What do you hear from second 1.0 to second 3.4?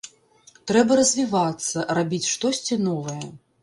развівацца, рабіць штосьці новае.